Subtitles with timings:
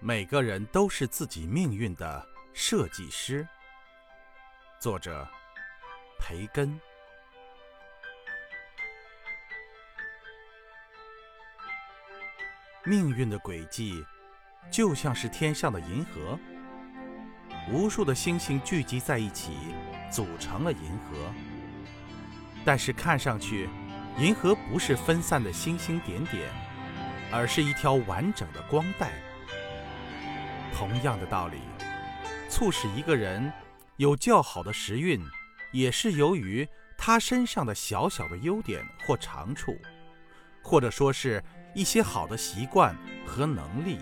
[0.00, 3.46] 每个人都是自己命运的设计师。
[4.78, 5.28] 作者：
[6.20, 6.80] 培根。
[12.84, 14.04] 命运的轨迹
[14.70, 16.38] 就像是天上的银河，
[17.72, 19.52] 无数的星星聚集在一起，
[20.12, 21.34] 组成了银河。
[22.64, 23.68] 但是看上去，
[24.16, 26.48] 银河不是分散的星星点点，
[27.32, 29.10] 而是一条完整的光带。
[30.78, 31.58] 同样的道理，
[32.48, 33.52] 促使一个人
[33.96, 35.20] 有较好的时运，
[35.72, 39.76] 也是由于他身上的小小的优点或长处，
[40.62, 41.42] 或者说是
[41.74, 42.96] 一些好的习惯
[43.26, 43.98] 和能力。